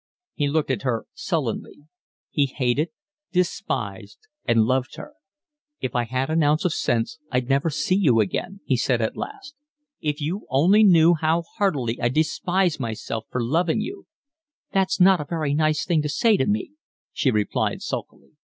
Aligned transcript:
He 0.33 0.47
looked 0.47 0.71
at 0.71 0.81
her 0.81 1.05
sullenly. 1.13 1.81
He 2.31 2.47
hated, 2.47 2.89
despised, 3.31 4.25
and 4.45 4.63
loved 4.63 4.95
her. 4.95 5.13
"If 5.79 5.95
I 5.95 6.05
had 6.05 6.31
an 6.31 6.41
ounce 6.41 6.65
of 6.65 6.73
sense 6.73 7.19
I'd 7.31 7.49
never 7.49 7.69
see 7.69 7.97
you 7.97 8.19
again," 8.19 8.61
he 8.65 8.77
said 8.77 8.99
at 8.99 9.15
last. 9.15 9.53
"If 9.99 10.19
you 10.19 10.47
only 10.49 10.83
knew 10.83 11.13
how 11.13 11.43
heartily 11.43 12.01
I 12.01 12.09
despise 12.09 12.79
myself 12.79 13.27
for 13.29 13.43
loving 13.43 13.79
you!" 13.79 14.07
"That's 14.73 14.99
not 14.99 15.21
a 15.21 15.25
very 15.29 15.53
nice 15.53 15.85
thing 15.85 16.01
to 16.01 16.09
say 16.09 16.35
to 16.35 16.47
me," 16.47 16.71
she 17.13 17.29
replied 17.29 17.83
sulkily. 17.83 18.31